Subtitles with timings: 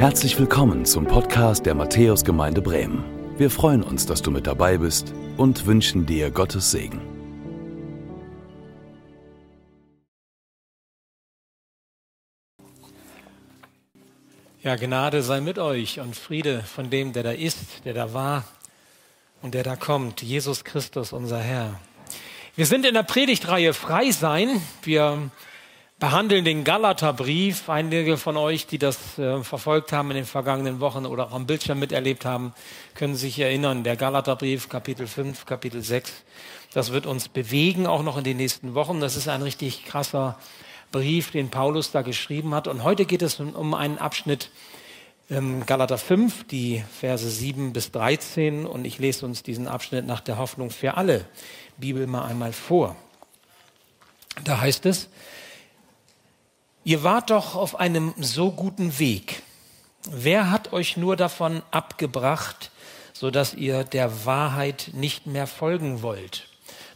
[0.00, 3.04] Herzlich willkommen zum Podcast der Matthäusgemeinde Bremen.
[3.36, 7.02] Wir freuen uns, dass du mit dabei bist und wünschen dir Gottes Segen.
[14.62, 18.44] Ja, Gnade sei mit euch und Friede von dem, der da ist, der da war
[19.42, 21.78] und der da kommt, Jesus Christus, unser Herr.
[22.56, 24.62] Wir sind in der Predigtreihe Frei sein.
[24.82, 25.30] Wir
[26.00, 27.68] behandeln den Galaterbrief.
[27.68, 31.46] Einige von euch, die das äh, verfolgt haben in den vergangenen Wochen oder auch am
[31.46, 32.54] Bildschirm miterlebt haben,
[32.94, 33.84] können sich erinnern.
[33.84, 36.10] Der Galaterbrief, Kapitel 5, Kapitel 6,
[36.72, 39.00] das wird uns bewegen, auch noch in den nächsten Wochen.
[39.00, 40.38] Das ist ein richtig krasser
[40.90, 42.66] Brief, den Paulus da geschrieben hat.
[42.66, 44.50] Und heute geht es um einen Abschnitt
[45.30, 48.64] ähm, Galater 5, die Verse 7 bis 13.
[48.64, 51.26] Und ich lese uns diesen Abschnitt nach der Hoffnung für alle
[51.76, 52.96] Bibel mal einmal vor.
[54.44, 55.10] Da heißt es,
[56.82, 59.42] Ihr wart doch auf einem so guten Weg.
[60.10, 62.70] Wer hat euch nur davon abgebracht,
[63.12, 66.48] so dass ihr der Wahrheit nicht mehr folgen wollt?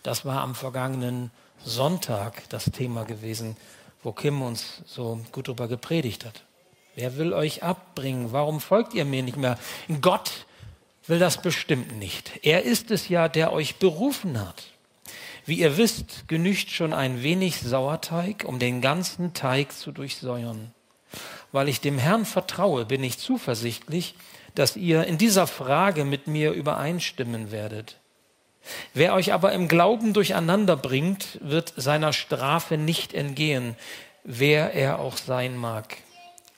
[0.03, 1.31] Das war am vergangenen
[1.63, 3.59] Sonntag das Thema gewesen,
[4.03, 6.45] wo Kim uns so gut darüber gepredigt hat.
[6.95, 8.33] Wer will euch abbringen?
[8.33, 9.59] Warum folgt ihr mir nicht mehr?
[10.01, 10.47] Gott
[11.07, 12.41] will das bestimmt nicht.
[12.43, 14.65] Er ist es ja, der euch berufen hat.
[15.47, 20.73] Wie ihr wisst, genügt schon ein wenig Sauerteig, um den ganzen Teig zu durchsäuern.
[21.53, 24.14] Weil ich dem Herrn vertraue, bin ich zuversichtlich,
[24.55, 27.98] dass ihr in dieser Frage mit mir übereinstimmen werdet.
[28.95, 33.77] Wer euch aber im Glauben durcheinander bringt, wird seiner Strafe nicht entgehen,
[34.25, 35.98] wer er auch sein mag.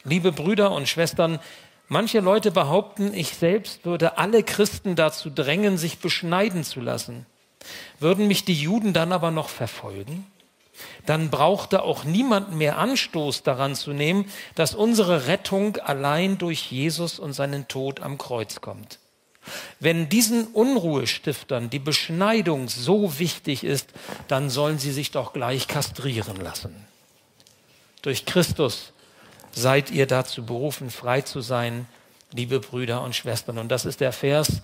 [0.04, 1.40] Liebe Brüder und Schwestern,
[1.88, 7.26] manche Leute behaupten, ich selbst würde alle Christen dazu drängen, sich beschneiden zu lassen.
[8.00, 10.26] Würden mich die Juden dann aber noch verfolgen?
[11.06, 17.18] Dann brauchte auch niemand mehr Anstoß daran zu nehmen, dass unsere Rettung allein durch Jesus
[17.18, 18.98] und seinen Tod am Kreuz kommt.
[19.78, 23.88] Wenn diesen Unruhestiftern die Beschneidung so wichtig ist,
[24.28, 26.74] dann sollen sie sich doch gleich kastrieren lassen.
[28.02, 28.92] Durch Christus
[29.52, 31.86] seid ihr dazu berufen, frei zu sein,
[32.32, 33.58] liebe Brüder und Schwestern.
[33.58, 34.60] Und das ist der Vers,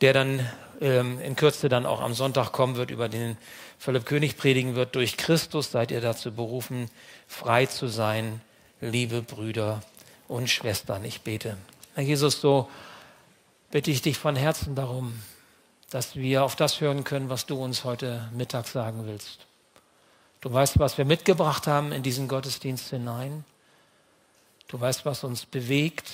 [0.00, 0.48] der dann
[0.80, 3.36] ähm, in Kürze dann auch am Sonntag kommen wird, über den
[3.78, 4.94] Philipp König predigen wird.
[4.94, 6.90] Durch Christus seid ihr dazu berufen,
[7.26, 8.40] frei zu sein,
[8.80, 9.82] liebe Brüder
[10.28, 11.04] und Schwestern.
[11.04, 11.56] Ich bete.
[11.94, 12.68] Herr Jesus, so
[13.70, 15.20] bitte ich dich von Herzen darum,
[15.90, 19.46] dass wir auf das hören können, was du uns heute Mittag sagen willst.
[20.40, 23.44] Du weißt, was wir mitgebracht haben in diesen Gottesdienst hinein.
[24.68, 26.10] Du weißt, was uns bewegt,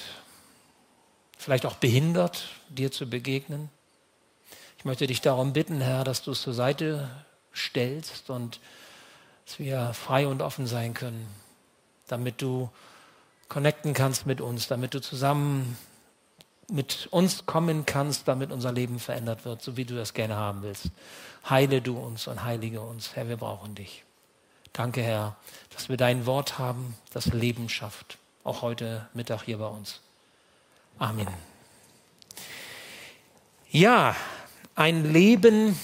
[1.38, 3.70] vielleicht auch behindert, dir zu begegnen.
[4.82, 7.08] Ich möchte dich darum bitten, Herr, dass du es zur Seite
[7.54, 8.58] stellst und
[9.46, 11.28] dass wir frei und offen sein können,
[12.08, 12.68] damit du
[13.48, 15.78] connecten kannst mit uns, damit du zusammen
[16.68, 20.62] mit uns kommen kannst, damit unser Leben verändert wird, so wie du das gerne haben
[20.62, 20.86] willst.
[21.48, 23.14] Heile du uns und heilige uns.
[23.14, 24.02] Herr, wir brauchen dich.
[24.72, 25.36] Danke, Herr,
[25.70, 28.18] dass wir dein Wort haben, das Leben schafft.
[28.42, 30.00] Auch heute Mittag hier bei uns.
[30.98, 31.28] Amen.
[33.70, 34.16] Ja,
[34.74, 35.78] ein Leben,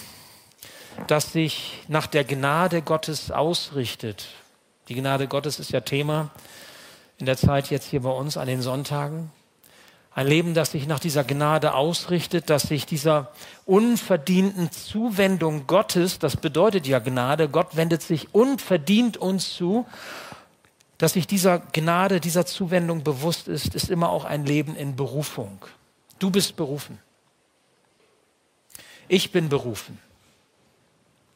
[1.06, 4.26] das sich nach der Gnade Gottes ausrichtet.
[4.88, 6.30] Die Gnade Gottes ist ja Thema
[7.18, 9.30] in der Zeit jetzt hier bei uns an den Sonntagen.
[10.14, 13.30] Ein Leben, das sich nach dieser Gnade ausrichtet, das sich dieser
[13.66, 19.86] unverdienten Zuwendung Gottes, das bedeutet ja Gnade, Gott wendet sich unverdient uns zu
[20.98, 25.64] dass sich dieser Gnade, dieser Zuwendung bewusst ist, ist immer auch ein Leben in Berufung.
[26.18, 26.98] Du bist berufen.
[29.08, 29.98] Ich bin berufen.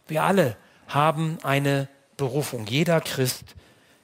[0.07, 0.57] Wir alle
[0.89, 2.67] haben eine Berufung.
[2.67, 3.55] Jeder Christ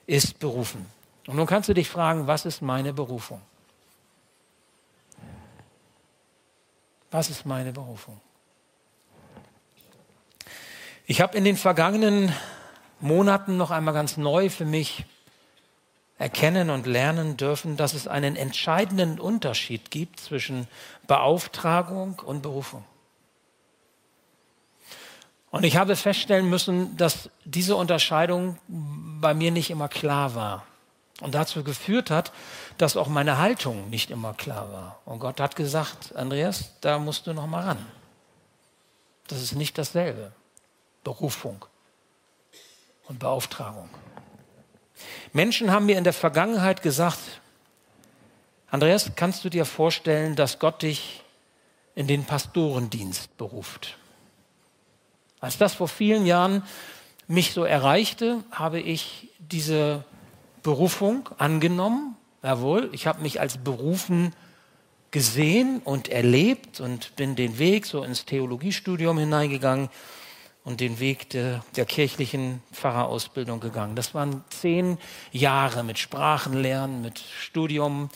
[0.07, 0.87] ist berufen.
[1.27, 3.43] Und nun kannst du dich fragen, was ist meine Berufung?
[7.11, 8.21] Was ist meine Berufung?
[11.07, 12.33] Ich habe in den vergangenen
[13.01, 15.05] Monaten noch einmal ganz neu für mich
[16.19, 20.67] erkennen und lernen dürfen, dass es einen entscheidenden Unterschied gibt zwischen
[21.07, 22.85] Beauftragung und Berufung.
[25.51, 30.67] Und ich habe feststellen müssen, dass diese Unterscheidung bei mir nicht immer klar war
[31.21, 32.33] und dazu geführt hat,
[32.77, 35.01] dass auch meine Haltung nicht immer klar war.
[35.05, 37.87] Und Gott hat gesagt, Andreas, da musst du noch mal ran.
[39.27, 40.33] Das ist nicht dasselbe.
[41.03, 41.65] Berufung
[43.07, 43.89] und Beauftragung.
[45.33, 47.19] Menschen haben mir in der Vergangenheit gesagt,
[48.71, 51.23] Andreas, kannst du dir vorstellen, dass Gott dich
[51.95, 53.97] in den Pastorendienst beruft?
[55.41, 56.63] Als das vor vielen Jahren
[57.27, 60.05] mich so erreichte, habe ich diese
[60.63, 64.33] Berufung angenommen Jawohl, ich habe mich als berufen
[65.11, 69.89] gesehen und erlebt und bin den Weg so ins Theologiestudium hineingegangen
[70.65, 73.97] und den Weg der, der kirchlichen Pfarrerausbildung gegangen.
[73.97, 74.99] Das waren zehn
[75.33, 78.09] Jahre mit Sprachenlernen, mit Studium,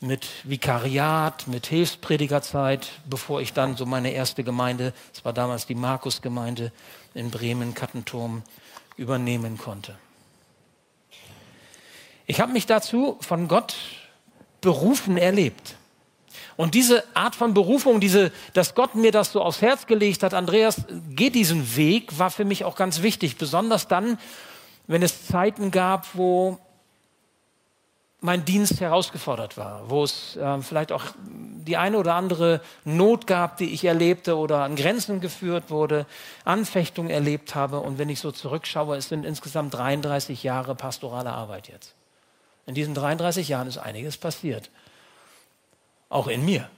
[0.00, 5.74] mit Vikariat, mit Hilfspredigerzeit, bevor ich dann so meine erste Gemeinde, es war damals die
[5.74, 6.72] Markusgemeinde
[7.14, 8.42] in Bremen, Kattenturm,
[8.96, 9.96] übernehmen konnte.
[12.26, 13.76] Ich habe mich dazu von Gott
[14.60, 15.76] berufen erlebt.
[16.56, 20.32] Und diese Art von Berufung, diese, dass Gott mir das so aufs Herz gelegt hat,
[20.32, 23.36] Andreas, geh diesen Weg, war für mich auch ganz wichtig.
[23.36, 24.18] Besonders dann,
[24.86, 26.58] wenn es Zeiten gab, wo
[28.20, 33.58] mein Dienst herausgefordert war, wo es äh, vielleicht auch die eine oder andere Not gab,
[33.58, 36.06] die ich erlebte oder an Grenzen geführt wurde,
[36.44, 37.80] Anfechtung erlebt habe.
[37.80, 41.94] Und wenn ich so zurückschaue, es sind insgesamt 33 Jahre pastorale Arbeit jetzt.
[42.66, 44.70] In diesen 33 Jahren ist einiges passiert.
[46.08, 46.68] Auch in mir.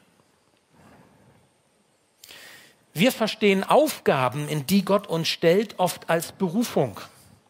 [2.93, 6.99] Wir verstehen Aufgaben, in die Gott uns stellt, oft als Berufung.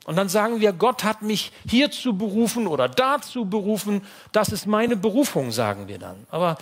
[0.08, 4.00] Und dann sagen wir, Gott hat mich hierzu berufen oder dazu berufen.
[4.32, 6.16] Das ist meine Berufung, sagen wir dann.
[6.30, 6.56] Aber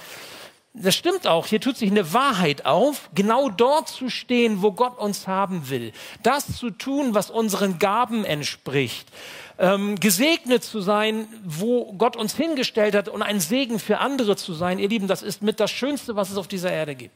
[0.75, 1.47] das stimmt auch.
[1.47, 5.93] Hier tut sich eine Wahrheit auf, genau dort zu stehen, wo Gott uns haben will.
[6.25, 9.07] Das zu tun, was unseren Gaben entspricht
[9.61, 14.55] ähm, gesegnet zu sein, wo Gott uns hingestellt hat und ein Segen für andere zu
[14.55, 14.81] sein.
[14.81, 17.15] Ihr Lieben, das ist mit das Schönste, was es auf dieser Erde gibt.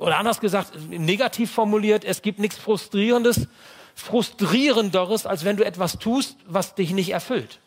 [0.00, 3.46] Oder anders gesagt, negativ formuliert, es gibt nichts Frustrierendes,
[3.94, 7.58] Frustrierenderes, als wenn du etwas tust, was dich nicht erfüllt.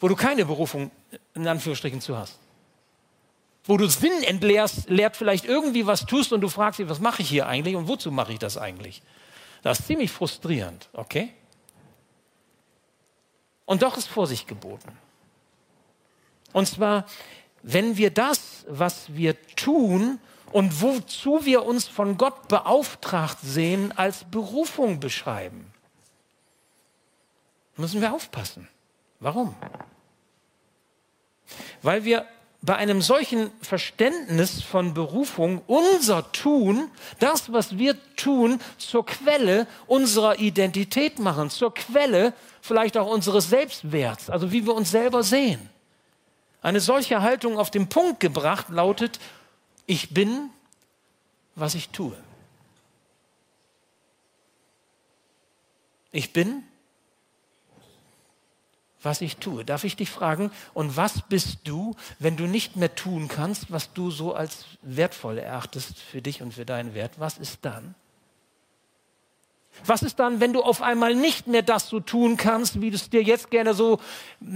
[0.00, 0.90] Wo du keine Berufung
[1.34, 2.40] in Anführungsstrichen zu hast.
[3.62, 7.22] Wo du Sinn entleerst, lehrt vielleicht irgendwie was tust und du fragst dich, was mache
[7.22, 9.00] ich hier eigentlich und wozu mache ich das eigentlich?
[9.62, 11.32] Das ist ziemlich frustrierend, okay?
[13.64, 14.98] Und doch ist Vorsicht geboten.
[16.52, 17.04] Und zwar,
[17.62, 20.18] wenn wir das, was wir tun
[20.52, 25.72] und wozu wir uns von Gott beauftragt sehen, als Berufung beschreiben,
[27.76, 28.68] müssen wir aufpassen.
[29.20, 29.54] Warum?
[31.82, 32.26] Weil wir
[32.60, 36.90] bei einem solchen Verständnis von Berufung unser Tun,
[37.20, 44.28] das, was wir tun, zur Quelle unserer Identität machen, zur Quelle vielleicht auch unseres Selbstwerts,
[44.28, 45.70] also wie wir uns selber sehen.
[46.60, 49.20] Eine solche Haltung auf den Punkt gebracht lautet,
[49.88, 50.50] ich bin,
[51.56, 52.14] was ich tue.
[56.12, 56.62] Ich bin,
[59.02, 59.64] was ich tue.
[59.64, 63.92] Darf ich dich fragen, und was bist du, wenn du nicht mehr tun kannst, was
[63.94, 67.18] du so als wertvoll erachtest für dich und für deinen Wert?
[67.18, 67.94] Was ist dann?
[69.86, 72.96] Was ist dann, wenn du auf einmal nicht mehr das so tun kannst, wie du
[72.96, 73.98] es dir jetzt gerne so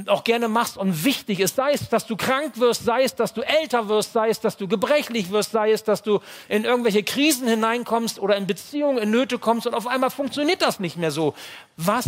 [0.06, 1.56] auch gerne machst und wichtig ist?
[1.56, 4.56] Sei es, dass du krank wirst, sei es, dass du älter wirst, sei es, dass
[4.56, 9.10] du gebrechlich wirst, sei es, dass du in irgendwelche Krisen hineinkommst oder in Beziehungen in
[9.10, 11.34] Nöte kommst und auf einmal funktioniert das nicht mehr so.
[11.76, 12.06] Was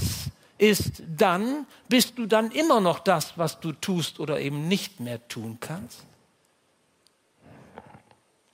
[0.59, 5.27] ist dann, bist du dann immer noch das, was du tust oder eben nicht mehr
[5.29, 6.05] tun kannst?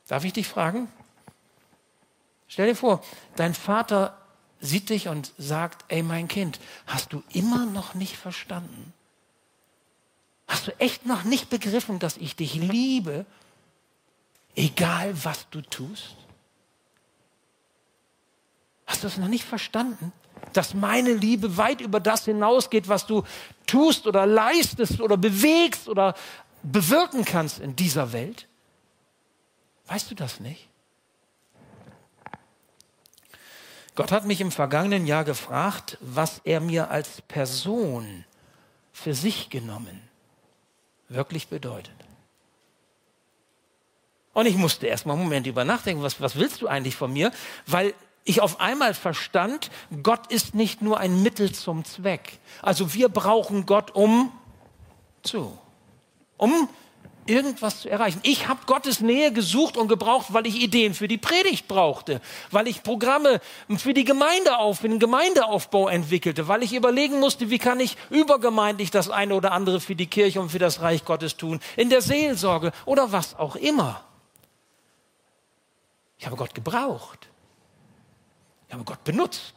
[0.08, 0.88] Darf ich dich fragen?
[2.48, 3.00] Stell dir vor,
[3.36, 4.19] dein Vater
[4.60, 8.92] sieht dich und sagt, ey mein Kind, hast du immer noch nicht verstanden?
[10.46, 13.24] Hast du echt noch nicht begriffen, dass ich dich liebe,
[14.54, 16.16] egal was du tust?
[18.86, 20.12] Hast du es noch nicht verstanden?
[20.52, 23.24] dass meine Liebe weit über das hinausgeht, was du
[23.66, 26.14] tust oder leistest oder bewegst oder
[26.62, 28.46] bewirken kannst in dieser Welt?
[29.86, 30.69] Weißt du das nicht?
[34.00, 38.24] Gott hat mich im vergangenen Jahr gefragt, was er mir als Person
[38.94, 40.00] für sich genommen
[41.10, 41.92] wirklich bedeutet.
[44.32, 47.12] Und ich musste erst mal einen Moment über nachdenken, was, was willst du eigentlich von
[47.12, 47.30] mir?
[47.66, 47.92] Weil
[48.24, 49.70] ich auf einmal verstand,
[50.02, 52.38] Gott ist nicht nur ein Mittel zum Zweck.
[52.62, 54.32] Also wir brauchen Gott um
[55.22, 55.58] zu,
[56.38, 56.70] um
[57.30, 58.20] irgendwas zu erreichen.
[58.24, 62.20] Ich habe Gottes Nähe gesucht und gebraucht, weil ich Ideen für die Predigt brauchte,
[62.50, 63.40] weil ich Programme
[63.78, 67.96] für die Gemeinde auf, für den Gemeindeaufbau entwickelte, weil ich überlegen musste, wie kann ich
[68.10, 71.88] übergemeindlich das eine oder andere für die Kirche und für das Reich Gottes tun, in
[71.88, 74.04] der Seelsorge oder was auch immer.
[76.18, 77.28] Ich habe Gott gebraucht.
[78.68, 79.54] Ich habe Gott benutzt.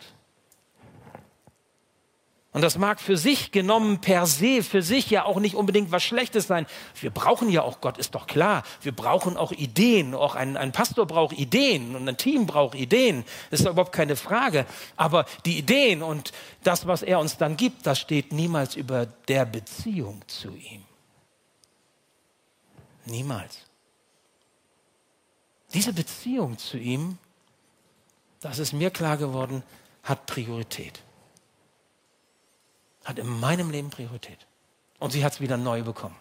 [2.53, 6.03] Und das mag für sich genommen per se, für sich ja auch nicht unbedingt was
[6.03, 6.67] Schlechtes sein.
[7.01, 8.61] Wir brauchen ja auch Gott, ist doch klar.
[8.81, 10.13] Wir brauchen auch Ideen.
[10.13, 13.25] Auch ein, ein Pastor braucht Ideen und ein Team braucht Ideen.
[13.49, 14.67] Ist überhaupt keine Frage.
[14.95, 16.31] Aber die Ideen und
[16.63, 20.83] das, was er uns dann gibt, das steht niemals über der Beziehung zu ihm.
[23.05, 23.65] Niemals.
[25.73, 27.17] Diese Beziehung zu ihm,
[28.41, 29.63] das ist mir klar geworden,
[30.03, 31.01] hat Priorität
[33.03, 34.39] hat in meinem Leben Priorität.
[34.99, 36.15] Und sie hat es wieder neu bekommen.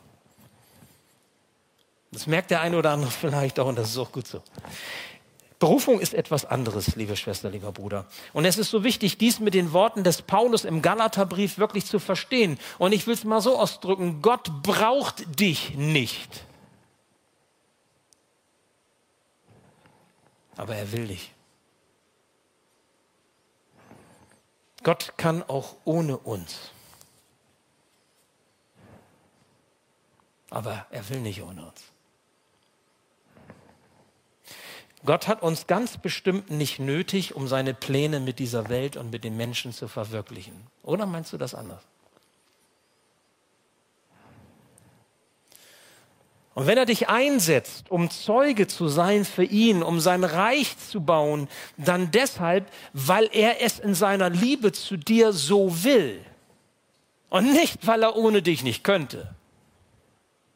[2.11, 4.43] Das merkt der eine oder andere vielleicht auch und das ist auch gut so.
[5.59, 8.07] Berufung ist etwas anderes, liebe Schwester, lieber Bruder.
[8.33, 12.01] Und es ist so wichtig, dies mit den Worten des Paulus im Galaterbrief wirklich zu
[12.01, 12.59] verstehen.
[12.79, 16.45] Und ich will es mal so ausdrücken, Gott braucht dich nicht.
[20.57, 21.33] Aber er will dich.
[24.83, 26.71] Gott kann auch ohne uns.
[30.51, 31.83] Aber er will nicht ohne uns.
[35.05, 39.25] Gott hat uns ganz bestimmt nicht nötig, um seine Pläne mit dieser Welt und mit
[39.25, 40.67] den Menschen zu verwirklichen.
[40.83, 41.83] Oder meinst du das anders?
[46.55, 51.01] Und wenn er dich einsetzt, um Zeuge zu sein für ihn, um sein Reich zu
[51.01, 56.23] bauen, dann deshalb, weil er es in seiner Liebe zu dir so will.
[57.31, 59.35] Und nicht, weil er ohne dich nicht könnte.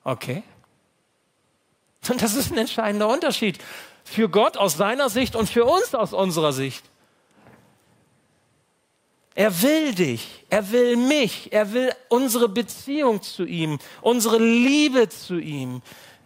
[0.04, 0.42] Okay?
[2.10, 3.58] Und das ist ein entscheidender Unterschied
[4.04, 6.84] für Gott aus seiner Sicht und für uns aus unserer Sicht.
[9.36, 15.38] Er will dich, er will mich, er will unsere Beziehung zu ihm, unsere Liebe zu
[15.38, 15.82] ihm.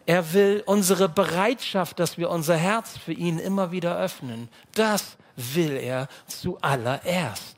[0.06, 4.48] Er will unsere Bereitschaft, dass wir unser Herz für ihn immer wieder öffnen.
[4.74, 7.56] Das will er zuallererst.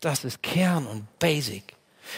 [0.00, 1.76] Das ist Kern und Basic.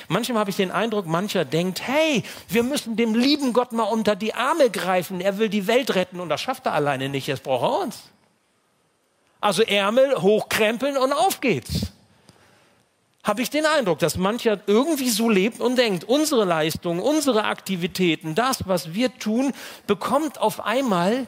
[0.08, 4.16] Manchmal habe ich den Eindruck, mancher denkt, hey, wir müssen dem lieben Gott mal unter
[4.16, 5.20] die Arme greifen.
[5.20, 7.26] Er will die Welt retten und das schafft er alleine nicht.
[7.26, 8.13] Jetzt braucht er uns.
[9.44, 11.92] Also Ärmel hochkrempeln und auf geht's.
[13.22, 18.34] Habe ich den Eindruck, dass mancher irgendwie so lebt und denkt, unsere Leistung, unsere Aktivitäten,
[18.34, 19.52] das, was wir tun,
[19.86, 21.26] bekommt auf einmal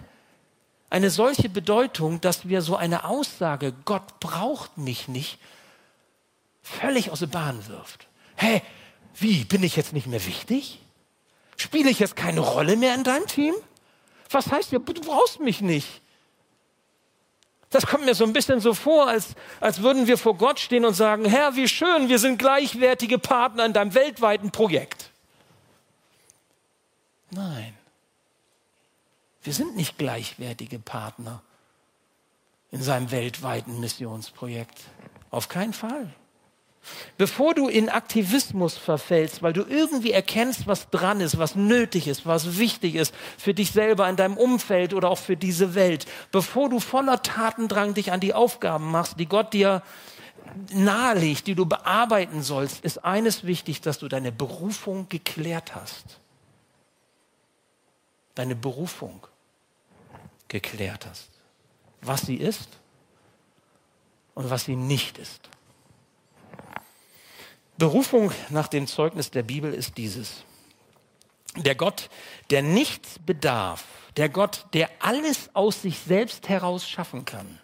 [0.88, 5.38] eine solche Bedeutung, dass wir so eine Aussage, Gott braucht mich nicht,
[6.62, 8.06] völlig aus der Bahn wirft.
[8.36, 8.62] Hä,
[9.16, 10.80] wie, bin ich jetzt nicht mehr wichtig?
[11.58, 13.54] Spiele ich jetzt keine Rolle mehr in deinem Team?
[14.30, 16.00] Was heißt du brauchst mich nicht?
[17.76, 20.86] Das kommt mir so ein bisschen so vor, als, als würden wir vor Gott stehen
[20.86, 25.10] und sagen, Herr, wie schön, wir sind gleichwertige Partner in deinem weltweiten Projekt.
[27.30, 27.74] Nein,
[29.42, 31.42] wir sind nicht gleichwertige Partner
[32.70, 34.80] in seinem weltweiten Missionsprojekt.
[35.28, 36.14] Auf keinen Fall.
[37.18, 42.26] Bevor du in Aktivismus verfällst, weil du irgendwie erkennst, was dran ist, was nötig ist,
[42.26, 46.68] was wichtig ist für dich selber in deinem Umfeld oder auch für diese Welt, bevor
[46.68, 49.82] du voller Tatendrang dich an die Aufgaben machst, die Gott dir
[50.72, 56.20] nahelegt, die du bearbeiten sollst, ist eines wichtig, dass du deine Berufung geklärt hast.
[58.34, 59.26] Deine Berufung
[60.48, 61.30] geklärt hast.
[62.02, 62.68] Was sie ist
[64.34, 65.48] und was sie nicht ist.
[67.78, 70.44] Berufung nach dem Zeugnis der Bibel ist dieses.
[71.56, 72.10] Der Gott,
[72.50, 73.84] der nichts bedarf,
[74.16, 77.58] der Gott, der alles aus sich selbst heraus schaffen kann,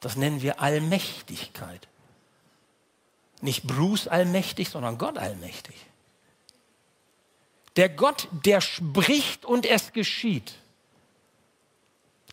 [0.00, 1.88] das nennen wir Allmächtigkeit.
[3.40, 5.74] Nicht Bruce allmächtig, sondern Gott allmächtig.
[7.76, 10.54] Der Gott, der spricht und es geschieht.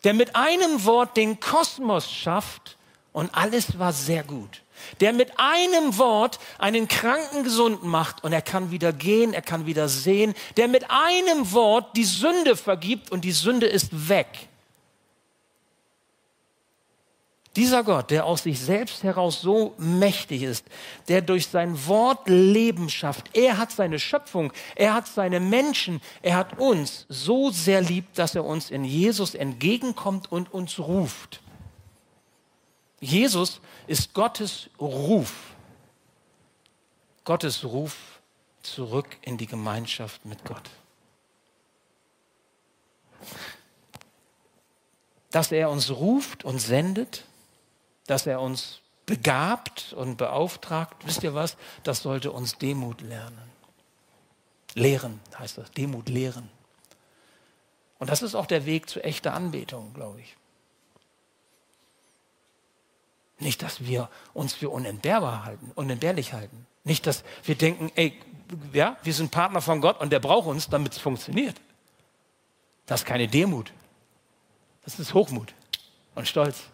[0.04, 2.76] Der mit einem Wort den Kosmos schafft
[3.12, 4.62] und alles war sehr gut
[5.00, 9.66] der mit einem Wort einen Kranken gesund macht und er kann wieder gehen, er kann
[9.66, 14.48] wieder sehen, der mit einem Wort die Sünde vergibt und die Sünde ist weg.
[17.54, 20.64] Dieser Gott, der aus sich selbst heraus so mächtig ist,
[21.08, 26.36] der durch sein Wort Leben schafft, er hat seine Schöpfung, er hat seine Menschen, er
[26.36, 31.41] hat uns so sehr lieb, dass er uns in Jesus entgegenkommt und uns ruft.
[33.02, 35.34] Jesus ist Gottes Ruf.
[37.24, 37.96] Gottes Ruf
[38.62, 40.70] zurück in die Gemeinschaft mit Gott.
[45.32, 47.24] Dass er uns ruft und sendet,
[48.06, 51.56] dass er uns begabt und beauftragt, wisst ihr was?
[51.82, 53.50] Das sollte uns Demut lernen.
[54.74, 56.48] Lehren heißt das, Demut lehren.
[57.98, 60.36] Und das ist auch der Weg zu echter Anbetung, glaube ich.
[63.42, 66.66] Nicht, dass wir uns für unentbehrbar halten, unentbehrlich halten.
[66.84, 68.18] Nicht, dass wir denken, ey,
[68.72, 71.60] ja, wir sind Partner von Gott und der braucht uns, damit es funktioniert.
[72.86, 73.72] Das ist keine Demut.
[74.84, 75.54] Das ist Hochmut
[76.14, 76.64] und Stolz.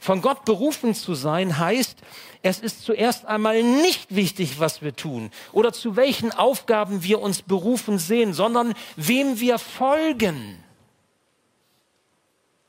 [0.00, 1.98] Von Gott berufen zu sein heißt,
[2.42, 7.42] es ist zuerst einmal nicht wichtig, was wir tun oder zu welchen Aufgaben wir uns
[7.42, 10.62] berufen sehen, sondern wem wir folgen.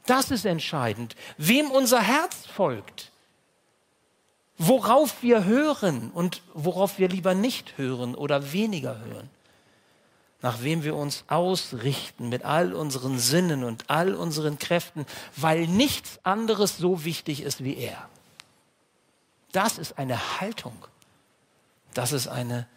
[0.05, 3.11] Das ist entscheidend, wem unser Herz folgt,
[4.57, 9.29] worauf wir hören und worauf wir lieber nicht hören oder weniger hören
[10.41, 15.05] nach wem wir uns ausrichten mit all unseren Sinnen und all unseren Kräften,
[15.35, 18.09] weil nichts anderes so wichtig ist wie er.
[19.51, 20.75] Das ist eine Haltung.
[21.93, 22.67] Das ist eine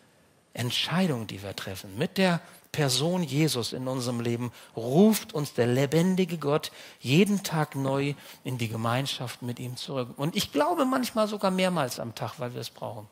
[0.52, 1.96] Entscheidung, die wir treffen.
[1.96, 2.40] Mit der
[2.74, 8.66] Person Jesus in unserem Leben ruft uns der lebendige Gott jeden Tag neu in die
[8.66, 10.08] Gemeinschaft mit ihm zurück.
[10.16, 13.06] Und ich glaube manchmal sogar mehrmals am Tag, weil wir es brauchen.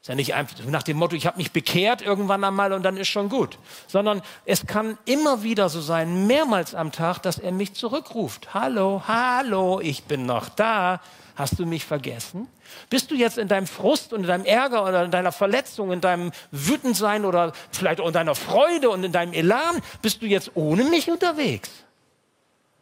[0.00, 2.96] Ist ja nicht einfach nach dem Motto, ich habe mich bekehrt irgendwann einmal und dann
[2.96, 3.58] ist schon gut.
[3.88, 8.54] Sondern es kann immer wieder so sein, mehrmals am Tag, dass er mich zurückruft.
[8.54, 11.02] Hallo, hallo, ich bin noch da.
[11.38, 12.48] Hast du mich vergessen?
[12.90, 16.00] Bist du jetzt in deinem Frust und in deinem Ärger oder in deiner Verletzung, in
[16.00, 20.50] deinem Wütendsein oder vielleicht auch in deiner Freude und in deinem Elan, bist du jetzt
[20.56, 21.70] ohne mich unterwegs?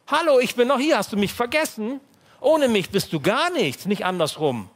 [0.06, 0.96] Hallo, ich bin noch hier.
[0.96, 2.00] Hast du mich vergessen?
[2.40, 4.70] Ohne mich bist du gar nichts, nicht andersrum.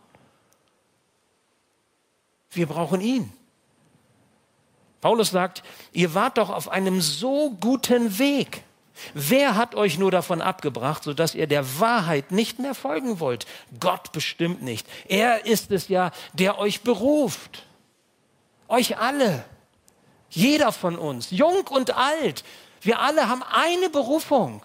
[2.50, 3.32] Wir brauchen ihn.
[5.00, 8.62] Paulus sagt, ihr wart doch auf einem so guten Weg.
[9.14, 13.46] Wer hat euch nur davon abgebracht, sodass ihr der Wahrheit nicht mehr folgen wollt?
[13.78, 14.86] Gott bestimmt nicht.
[15.08, 17.64] Er ist es ja, der euch beruft.
[18.68, 19.44] Euch alle.
[20.30, 22.44] Jeder von uns, jung und alt.
[22.82, 24.64] Wir alle haben eine Berufung.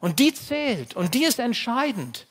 [0.00, 2.25] Und die zählt und die ist entscheidend.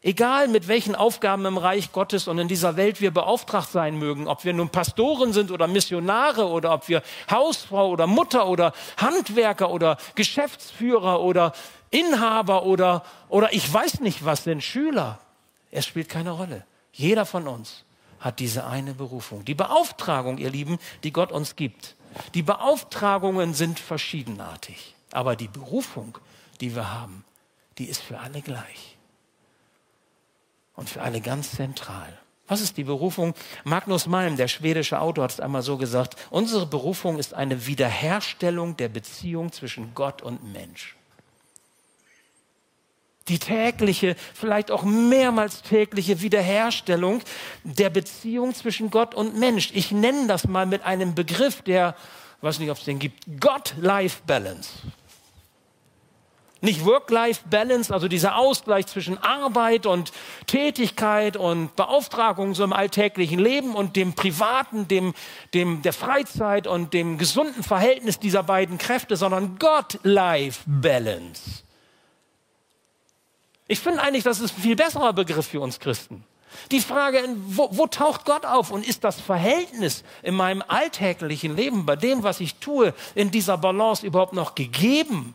[0.00, 4.28] Egal mit welchen Aufgaben im Reich Gottes und in dieser Welt wir beauftragt sein mögen,
[4.28, 9.70] ob wir nun Pastoren sind oder Missionare oder ob wir Hausfrau oder Mutter oder Handwerker
[9.70, 11.52] oder Geschäftsführer oder
[11.90, 15.18] Inhaber oder, oder ich weiß nicht was sind, Schüler.
[15.72, 16.64] Es spielt keine Rolle.
[16.92, 17.84] Jeder von uns
[18.20, 19.44] hat diese eine Berufung.
[19.44, 21.96] Die Beauftragung, ihr Lieben, die Gott uns gibt.
[22.34, 24.94] Die Beauftragungen sind verschiedenartig.
[25.10, 26.18] Aber die Berufung,
[26.60, 27.24] die wir haben,
[27.78, 28.97] die ist für alle gleich
[30.78, 32.16] und für alle ganz zentral.
[32.46, 33.34] Was ist die Berufung?
[33.64, 38.76] Magnus Malm, der schwedische Autor, hat es einmal so gesagt, unsere Berufung ist eine Wiederherstellung
[38.76, 40.94] der Beziehung zwischen Gott und Mensch.
[43.26, 47.22] Die tägliche, vielleicht auch mehrmals tägliche Wiederherstellung
[47.64, 49.72] der Beziehung zwischen Gott und Mensch.
[49.74, 51.96] Ich nenne das mal mit einem Begriff, der,
[52.40, 54.70] weiß nicht, ob es den gibt, God-Life-Balance.
[56.60, 60.10] Nicht Work-Life-Balance, also dieser Ausgleich zwischen Arbeit und
[60.46, 65.14] Tätigkeit und Beauftragung so im alltäglichen Leben und dem privaten, dem,
[65.54, 71.62] dem, der Freizeit und dem gesunden Verhältnis dieser beiden Kräfte, sondern God-Life-Balance.
[73.68, 76.24] Ich finde eigentlich, das ist ein viel besserer Begriff für uns Christen.
[76.70, 81.86] Die Frage, wo, wo taucht Gott auf und ist das Verhältnis in meinem alltäglichen Leben,
[81.86, 85.34] bei dem, was ich tue, in dieser Balance überhaupt noch gegeben?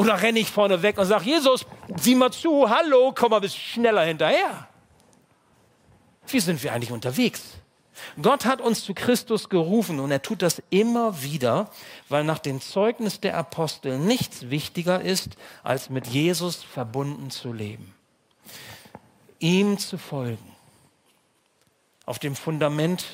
[0.00, 3.42] Oder renne ich vorne weg und sage, Jesus, sieh mal zu, hallo, komm mal ein
[3.42, 4.66] bisschen schneller hinterher.
[6.26, 7.42] Wie sind wir eigentlich unterwegs?
[8.22, 11.70] Gott hat uns zu Christus gerufen und er tut das immer wieder,
[12.08, 17.94] weil nach dem Zeugnis der Apostel nichts wichtiger ist, als mit Jesus verbunden zu leben.
[19.38, 20.56] Ihm zu folgen.
[22.06, 23.04] Auf dem Fundament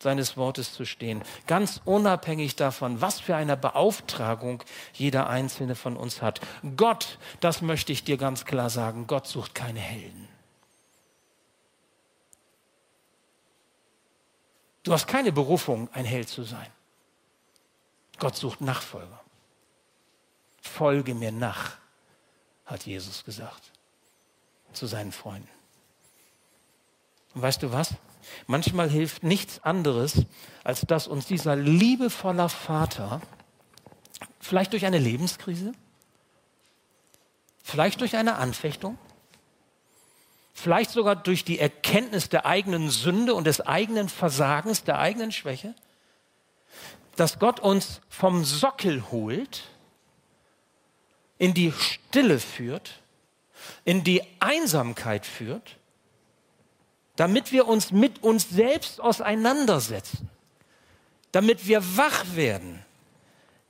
[0.00, 6.22] seines Wortes zu stehen, ganz unabhängig davon, was für eine Beauftragung jeder einzelne von uns
[6.22, 6.40] hat.
[6.76, 10.28] Gott, das möchte ich dir ganz klar sagen, Gott sucht keine Helden.
[14.82, 16.66] Du hast keine Berufung, ein Held zu sein.
[18.18, 19.20] Gott sucht Nachfolger.
[20.62, 21.76] Folge mir nach,
[22.64, 23.70] hat Jesus gesagt
[24.72, 25.48] zu seinen Freunden.
[27.34, 27.94] Und weißt du was?
[28.46, 30.24] Manchmal hilft nichts anderes,
[30.64, 33.20] als dass uns dieser liebevoller Vater,
[34.40, 35.72] vielleicht durch eine Lebenskrise,
[37.62, 38.98] vielleicht durch eine Anfechtung,
[40.52, 45.74] vielleicht sogar durch die Erkenntnis der eigenen Sünde und des eigenen Versagens, der eigenen Schwäche,
[47.16, 49.64] dass Gott uns vom Sockel holt,
[51.38, 53.00] in die Stille führt,
[53.84, 55.79] in die Einsamkeit führt
[57.20, 60.30] damit wir uns mit uns selbst auseinandersetzen,
[61.32, 62.82] damit wir wach werden,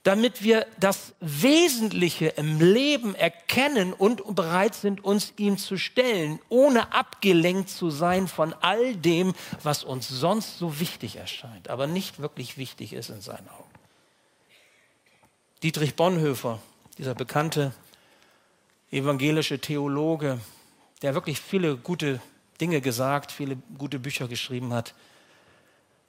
[0.03, 6.93] damit wir das Wesentliche im Leben erkennen und bereit sind, uns ihm zu stellen, ohne
[6.93, 12.57] abgelenkt zu sein von all dem, was uns sonst so wichtig erscheint, aber nicht wirklich
[12.57, 13.69] wichtig ist in seinen Augen.
[15.61, 16.59] Dietrich Bonhoeffer,
[16.97, 17.73] dieser bekannte
[18.91, 20.39] evangelische Theologe,
[21.01, 22.21] der wirklich viele gute
[22.61, 24.93] Dinge gesagt, viele gute Bücher geschrieben hat,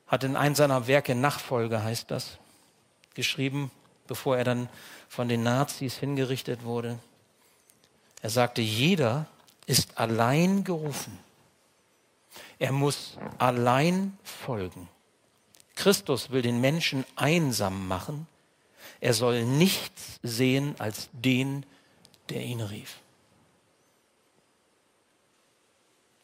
[0.06, 2.38] hat in einem seiner Werke Nachfolge heißt das,
[3.14, 3.70] geschrieben,
[4.06, 4.68] bevor er dann
[5.08, 6.98] von den Nazis hingerichtet wurde.
[8.20, 9.26] Er sagte, jeder
[9.66, 11.18] ist allein gerufen.
[12.58, 14.88] Er muss allein folgen.
[15.74, 18.26] Christus will den Menschen einsam machen.
[19.00, 21.64] Er soll nichts sehen als den,
[22.28, 23.01] der ihn rief.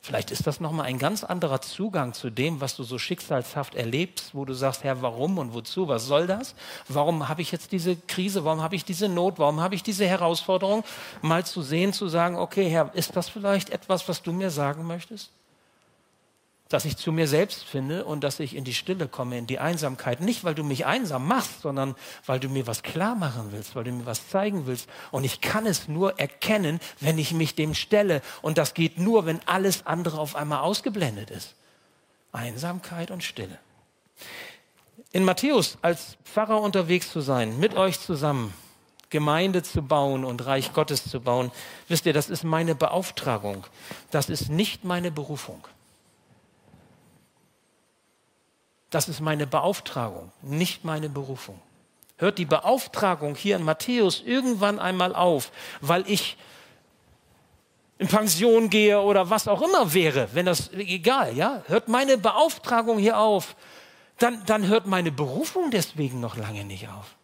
[0.09, 4.35] Vielleicht ist das nochmal ein ganz anderer Zugang zu dem, was du so schicksalshaft erlebst,
[4.35, 6.55] wo du sagst, Herr, warum und wozu, was soll das?
[6.89, 10.07] Warum habe ich jetzt diese Krise, warum habe ich diese Not, warum habe ich diese
[10.07, 10.83] Herausforderung?
[11.21, 14.87] Mal zu sehen, zu sagen, okay, Herr, ist das vielleicht etwas, was du mir sagen
[14.87, 15.31] möchtest?
[16.69, 19.59] Dass ich zu mir selbst finde und dass ich in die Stille komme, in die
[19.59, 20.21] Einsamkeit.
[20.21, 21.95] Nicht, weil du mich einsam machst, sondern
[22.27, 24.89] weil du mir was klar machen willst, weil du mir was zeigen willst.
[25.11, 28.21] Und ich kann es nur erkennen, wenn ich mich dem stelle.
[28.43, 31.55] Und das geht nur, wenn alles andere auf einmal ausgeblendet ist.
[32.33, 33.59] Einsamkeit und Stille.
[35.13, 38.53] In Matthäus als Pfarrer unterwegs zu sein, mit euch zusammen,
[39.09, 41.51] Gemeinde zu bauen und Reich Gottes zu bauen,
[41.89, 43.67] wisst ihr, das ist meine Beauftragung.
[44.11, 45.67] Das ist nicht meine Berufung.
[48.91, 51.61] Das ist meine Beauftragung, nicht meine Berufung.
[52.17, 56.37] Hört die Beauftragung hier in Matthäus irgendwann einmal auf, weil ich
[57.99, 61.63] in Pension gehe oder was auch immer wäre, wenn das egal, ja?
[61.67, 63.57] Hört meine Beauftragung hier auf,
[64.19, 67.18] dann, dann hört meine Berufung deswegen noch lange nicht auf.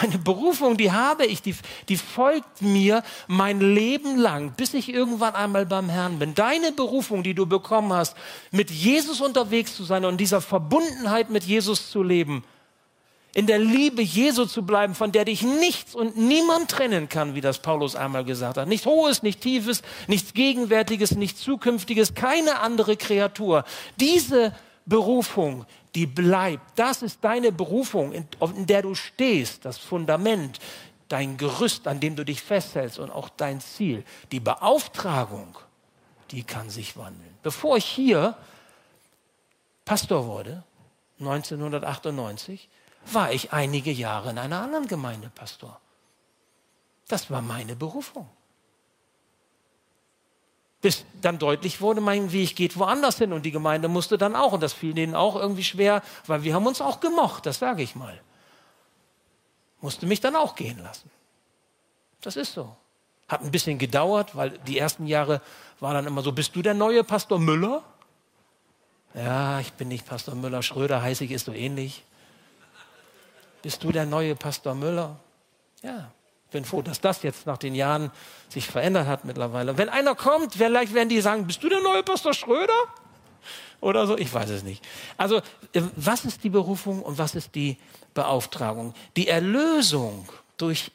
[0.00, 1.54] Meine Berufung, die habe ich, die,
[1.88, 6.34] die folgt mir mein Leben lang, bis ich irgendwann einmal beim Herrn bin.
[6.34, 8.16] Deine Berufung, die du bekommen hast,
[8.50, 12.44] mit Jesus unterwegs zu sein und dieser Verbundenheit mit Jesus zu leben,
[13.34, 17.40] in der Liebe Jesu zu bleiben, von der dich nichts und niemand trennen kann, wie
[17.40, 18.68] das Paulus einmal gesagt hat.
[18.68, 23.64] Nichts Hohes, nicht Tiefes, nichts Gegenwärtiges, nichts Zukünftiges, keine andere Kreatur.
[24.00, 24.52] Diese
[24.84, 26.78] Berufung, die bleibt.
[26.78, 28.26] Das ist deine Berufung, in,
[28.56, 30.58] in der du stehst, das Fundament,
[31.08, 34.04] dein Gerüst, an dem du dich festhältst und auch dein Ziel.
[34.30, 35.58] Die Beauftragung,
[36.30, 37.36] die kann sich wandeln.
[37.42, 38.36] Bevor ich hier
[39.84, 40.62] Pastor wurde,
[41.18, 42.68] 1998,
[43.12, 45.80] war ich einige Jahre in einer anderen Gemeinde Pastor.
[47.08, 48.28] Das war meine Berufung
[50.80, 54.52] bis dann deutlich wurde, mein Weg geht woanders hin und die Gemeinde musste dann auch
[54.52, 57.82] und das fiel denen auch irgendwie schwer, weil wir haben uns auch gemocht, das sage
[57.82, 58.18] ich mal.
[59.80, 61.10] Musste mich dann auch gehen lassen.
[62.22, 62.76] Das ist so.
[63.28, 65.40] Hat ein bisschen gedauert, weil die ersten Jahre
[65.80, 67.82] war dann immer so, bist du der neue Pastor Müller?
[69.14, 72.04] Ja, ich bin nicht Pastor Müller, Schröder heiße ich, ist so ähnlich.
[73.62, 75.16] Bist du der neue Pastor Müller?
[75.82, 76.10] Ja,
[76.50, 78.10] bin froh, dass das jetzt nach den Jahren
[78.48, 79.78] sich verändert hat mittlerweile.
[79.78, 82.72] Wenn einer kommt, vielleicht werden die sagen, bist du der neue Pastor Schröder?
[83.80, 84.86] Oder so, ich weiß es nicht.
[85.16, 85.38] Also,
[85.72, 87.78] äh, was ist die Berufung und was ist die
[88.12, 88.94] Beauftragung?
[89.16, 90.90] Die Erlösung durch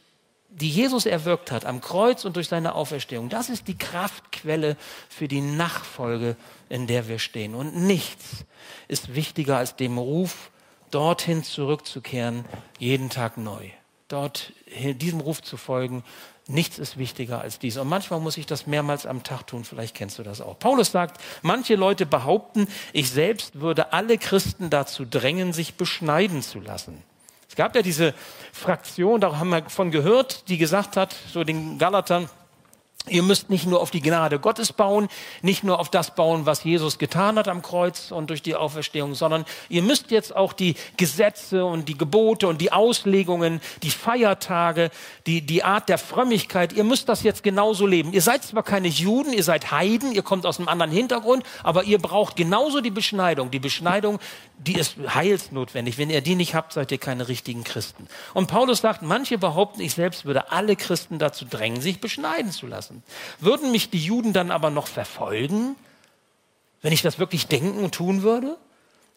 [0.49, 4.77] die Jesus erwirkt hat am Kreuz und durch seine Auferstehung, das ist die Kraftquelle
[5.09, 6.37] für die Nachfolge,
[6.69, 7.55] in der wir stehen.
[7.55, 8.45] Und nichts
[8.87, 10.51] ist wichtiger als dem Ruf,
[10.91, 12.45] dorthin zurückzukehren,
[12.79, 13.69] jeden Tag neu
[14.07, 16.03] dort diesem Ruf zu folgen.
[16.47, 17.77] Nichts ist wichtiger als dies.
[17.77, 19.63] Und manchmal muss ich das mehrmals am Tag tun.
[19.63, 20.59] Vielleicht kennst du das auch.
[20.59, 26.59] Paulus sagt, manche Leute behaupten, ich selbst würde alle Christen dazu drängen, sich beschneiden zu
[26.59, 27.01] lassen.
[27.49, 28.13] Es gab ja diese
[28.51, 32.29] Fraktion, da haben wir von gehört, die gesagt hat, so den Galatern,
[33.07, 35.09] Ihr müsst nicht nur auf die Gnade Gottes bauen,
[35.43, 39.13] nicht nur auf das bauen, was Jesus getan hat am Kreuz und durch die Auferstehung,
[39.13, 44.89] sondern ihr müsst jetzt auch die Gesetze und die Gebote und die Auslegungen, die Feiertage,
[45.27, 48.11] die, die Art der Frömmigkeit, ihr müsst das jetzt genauso leben.
[48.11, 51.83] Ihr seid zwar keine Juden, ihr seid Heiden, ihr kommt aus einem anderen Hintergrund, aber
[51.83, 53.51] ihr braucht genauso die Beschneidung.
[53.51, 54.19] Die Beschneidung,
[54.57, 55.99] die ist heilsnotwendig.
[55.99, 58.07] Wenn ihr die nicht habt, seid ihr keine richtigen Christen.
[58.33, 62.65] Und Paulus sagt, manche behaupten, ich selbst würde alle Christen dazu drängen, sich beschneiden zu
[62.65, 63.03] lassen lassen.
[63.39, 65.75] Würden mich die Juden dann aber noch verfolgen,
[66.81, 68.57] wenn ich das wirklich denken und tun würde?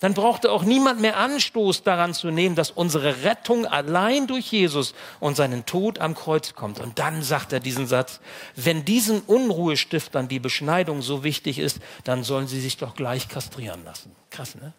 [0.01, 4.95] Dann brauchte auch niemand mehr Anstoß daran zu nehmen, dass unsere Rettung allein durch Jesus
[5.19, 6.79] und seinen Tod am Kreuz kommt.
[6.79, 8.21] Und dann sagt er diesen Satz,
[8.55, 13.85] wenn diesen Unruhestiftern die Beschneidung so wichtig ist, dann sollen sie sich doch gleich kastrieren
[13.85, 14.15] lassen.
[14.31, 14.73] Krass, ne?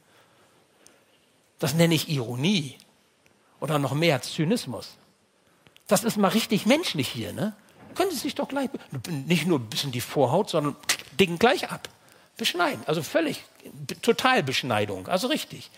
[1.59, 2.77] Das nenne ich Ironie.
[3.59, 4.95] Oder noch mehr Zynismus.
[5.87, 7.57] Das ist mal richtig menschlich hier, ne?
[7.95, 8.69] Können Sie sich doch gleich,
[9.27, 10.75] nicht nur ein bisschen die Vorhaut, sondern
[11.19, 11.89] dicken gleich ab.
[12.37, 12.81] Beschneiden.
[12.87, 13.43] Also völlig,
[14.01, 15.07] total Beschneidung.
[15.07, 15.69] Also richtig.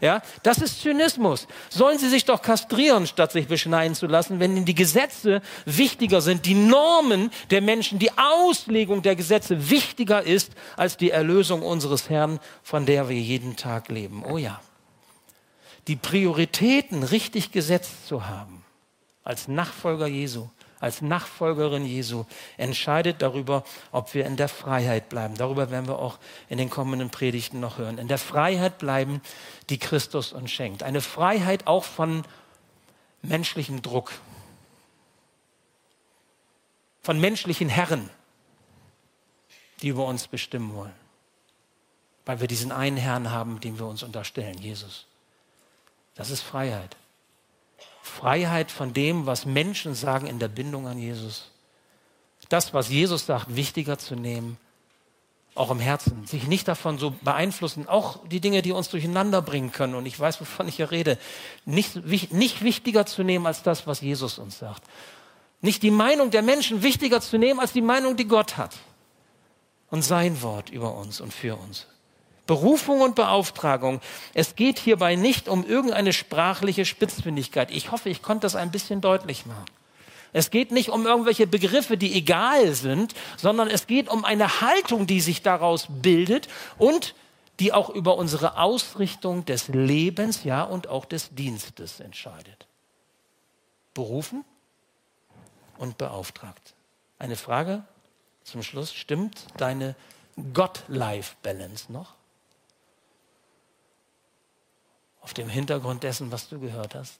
[0.00, 1.46] Ja, das ist Zynismus.
[1.70, 6.20] Sollen sie sich doch kastrieren, statt sich beschneiden zu lassen, wenn ihnen die Gesetze wichtiger
[6.20, 12.10] sind, die Normen der Menschen, die Auslegung der Gesetze wichtiger ist als die Erlösung unseres
[12.10, 14.24] Herrn, von der wir jeden Tag leben.
[14.24, 14.60] Oh ja.
[15.86, 18.64] Die Prioritäten richtig gesetzt zu haben,
[19.22, 20.48] als Nachfolger Jesu,
[20.86, 22.24] als Nachfolgerin Jesu
[22.56, 25.34] entscheidet darüber, ob wir in der Freiheit bleiben.
[25.34, 26.18] Darüber werden wir auch
[26.48, 27.98] in den kommenden Predigten noch hören.
[27.98, 29.20] In der Freiheit bleiben,
[29.68, 30.84] die Christus uns schenkt.
[30.84, 32.24] Eine Freiheit auch von
[33.22, 34.12] menschlichem Druck,
[37.02, 38.08] von menschlichen Herren,
[39.82, 40.94] die über uns bestimmen wollen.
[42.24, 45.06] Weil wir diesen einen Herrn haben, dem wir uns unterstellen, Jesus.
[46.14, 46.96] Das ist Freiheit.
[48.06, 51.50] Freiheit von dem, was Menschen sagen in der Bindung an Jesus.
[52.48, 54.56] Das, was Jesus sagt, wichtiger zu nehmen,
[55.56, 59.72] auch im Herzen, sich nicht davon so beeinflussen, auch die Dinge, die uns durcheinander bringen
[59.72, 61.18] können, und ich weiß, wovon ich hier rede,
[61.64, 64.84] nicht, nicht wichtiger zu nehmen als das, was Jesus uns sagt.
[65.60, 68.76] Nicht die Meinung der Menschen wichtiger zu nehmen als die Meinung, die Gott hat.
[69.90, 71.86] Und sein Wort über uns und für uns.
[72.46, 74.00] Berufung und Beauftragung.
[74.34, 77.70] Es geht hierbei nicht um irgendeine sprachliche Spitzfindigkeit.
[77.70, 79.64] Ich hoffe, ich konnte das ein bisschen deutlich machen.
[80.32, 85.06] Es geht nicht um irgendwelche Begriffe, die egal sind, sondern es geht um eine Haltung,
[85.06, 87.14] die sich daraus bildet und
[87.58, 92.66] die auch über unsere Ausrichtung des Lebens, ja, und auch des Dienstes entscheidet.
[93.94, 94.44] Berufen
[95.78, 96.74] und beauftragt.
[97.18, 97.82] Eine Frage
[98.44, 98.92] zum Schluss.
[98.92, 99.94] Stimmt deine
[100.52, 102.12] God-Life-Balance noch?
[105.26, 107.18] Auf dem Hintergrund dessen, was du gehört hast?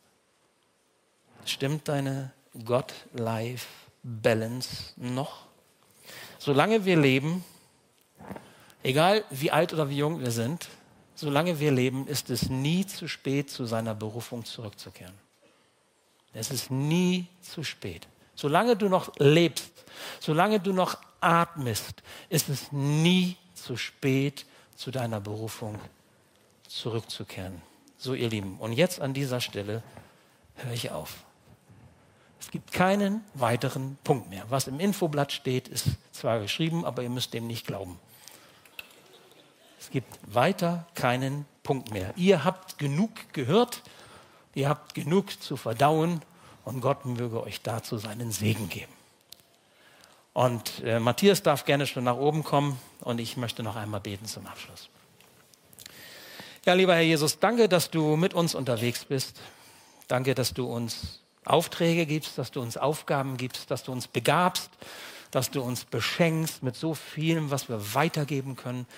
[1.45, 2.31] Stimmt deine
[2.65, 5.47] God-Life-Balance noch?
[6.39, 7.45] Solange wir leben,
[8.85, 10.69] egal wie alt oder wie jung wir sind,
[11.17, 15.15] solange wir leben, ist es nie zu spät, zu seiner Berufung zurückzukehren.
[16.33, 18.07] Es ist nie zu spät.
[18.37, 19.85] Solange du noch lebst,
[20.21, 25.81] solange du noch atmest, ist es nie zu spät, zu deiner Berufung
[26.69, 27.61] zurückzukehren.
[27.99, 29.83] So, ihr Lieben, und jetzt an dieser Stelle
[30.57, 31.25] höre ich auf.
[32.41, 34.45] Es gibt keinen weiteren Punkt mehr.
[34.51, 37.99] Was im Infoblatt steht, ist zwar geschrieben, aber ihr müsst dem nicht glauben.
[39.81, 42.13] Es gibt weiter keinen Punkt mehr.
[42.17, 43.83] Ihr habt genug gehört,
[44.55, 46.23] ihr habt genug zu verdauen
[46.65, 48.93] und Gott möge euch dazu seinen Segen geben.
[50.33, 54.27] Und äh, Matthias darf gerne schon nach oben kommen und ich möchte noch einmal beten
[54.27, 54.91] zum Abschluss.
[56.67, 59.41] Ja, lieber Herr Jesus, danke, dass du mit uns unterwegs bist.
[60.09, 64.69] Danke, dass du uns Aufträge gibst, dass du uns Aufgaben gibst, dass du uns begabst,
[65.31, 68.89] dass du uns beschenkst mit so vielem, was wir weitergeben können.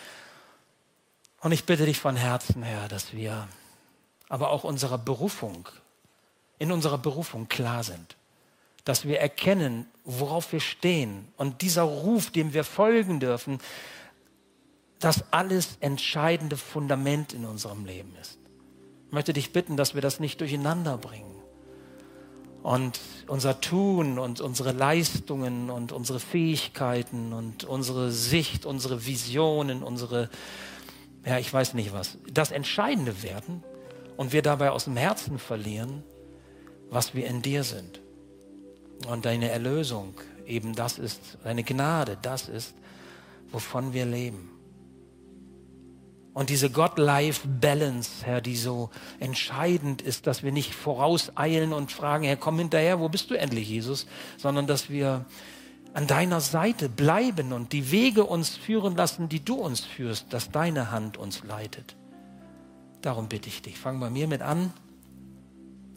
[1.41, 3.47] Und ich bitte dich von Herzen, Herr, dass wir
[4.31, 5.69] aber auch unserer Berufung,
[6.59, 8.17] in unserer Berufung klar sind,
[8.87, 13.61] dass wir erkennen, worauf wir stehen und dieser Ruf, dem wir folgen dürfen,
[14.99, 18.39] das alles entscheidende Fundament in unserem Leben ist.
[19.07, 21.35] Ich möchte dich bitten, dass wir das nicht durcheinander bringen.
[22.63, 30.29] Und unser Tun und unsere Leistungen und unsere Fähigkeiten und unsere Sicht, unsere Visionen, unsere,
[31.25, 33.63] ja, ich weiß nicht was, das Entscheidende werden
[34.17, 36.03] und wir dabei aus dem Herzen verlieren,
[36.91, 38.01] was wir in dir sind.
[39.07, 42.75] Und deine Erlösung eben das ist, deine Gnade, das ist,
[43.53, 44.58] wovon wir leben.
[46.35, 52.37] Und diese God-Life-Balance, Herr, die so entscheidend ist, dass wir nicht vorauseilen und fragen, Herr,
[52.37, 54.07] komm hinterher, wo bist du endlich, Jesus?
[54.37, 55.25] Sondern dass wir
[55.95, 60.51] an deiner Seite bleiben und die Wege uns führen lassen, die du uns führst, dass
[60.51, 61.97] deine Hand uns leitet.
[63.03, 63.79] Darum bitte ich dich.
[63.79, 64.73] Fang bei mir mit an,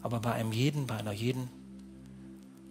[0.02, 1.50] aber bei einem jeden, bei einer jeden.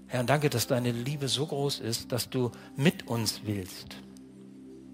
[0.07, 3.95] Herr, danke, dass deine Liebe so groß ist, dass du mit uns willst,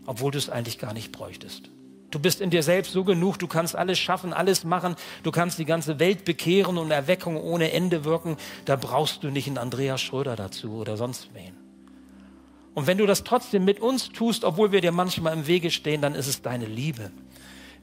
[0.05, 1.71] obwohl du es eigentlich gar nicht bräuchtest.
[2.09, 5.59] Du bist in dir selbst so genug, du kannst alles schaffen, alles machen, du kannst
[5.59, 8.37] die ganze Welt bekehren und Erweckung ohne Ende wirken.
[8.63, 11.55] Da brauchst du nicht einen Andreas Schröder dazu oder sonst wen.
[12.73, 16.01] Und wenn du das trotzdem mit uns tust, obwohl wir dir manchmal im Wege stehen,
[16.01, 17.11] dann ist es deine Liebe,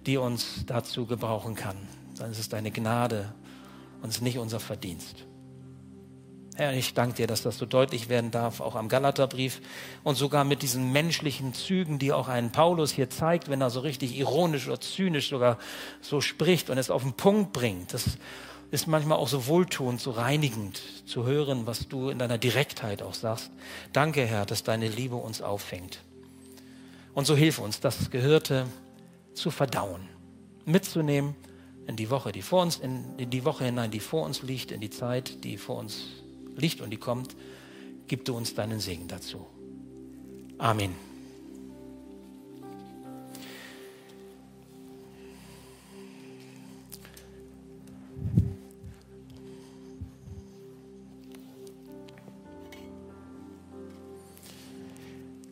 [0.06, 1.76] die uns dazu gebrauchen kann.
[2.16, 3.34] Dann ist es deine Gnade
[4.00, 5.26] und es ist nicht unser Verdienst.
[6.56, 9.60] Herr, ich danke dir, dass das so deutlich werden darf, auch am Galaterbrief
[10.04, 13.80] und sogar mit diesen menschlichen Zügen, die auch ein Paulus hier zeigt, wenn er so
[13.80, 15.58] richtig ironisch oder zynisch sogar
[16.00, 17.92] so spricht und es auf den Punkt bringt.
[17.92, 18.18] Das
[18.70, 23.14] ist manchmal auch so wohltuend, so reinigend zu hören, was du in deiner Direktheit auch
[23.14, 23.50] sagst.
[23.92, 26.02] Danke, Herr, dass deine Liebe uns auffängt.
[27.14, 28.66] Und so hilf uns, das Gehörte
[29.34, 30.08] zu verdauen,
[30.66, 31.34] mitzunehmen
[31.88, 34.70] in die Woche, die vor uns, in, in die Woche hinein, die vor uns liegt,
[34.70, 36.23] in die Zeit, die vor uns liegt
[36.80, 37.34] und die kommt.
[38.06, 39.46] Gib du uns deinen Segen dazu.
[40.58, 40.94] Amen.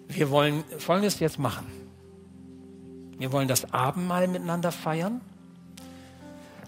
[0.08, 1.66] Wir wollen Folgendes jetzt machen.
[3.18, 5.20] Wir wollen das Abendmahl miteinander feiern.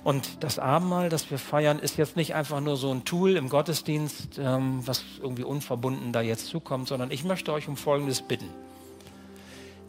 [0.04, 3.48] Und das Abendmahl, das wir feiern, ist jetzt nicht einfach nur so ein Tool im
[3.48, 8.50] Gottesdienst, ähm, was irgendwie unverbunden da jetzt zukommt, sondern ich möchte euch um Folgendes bitten.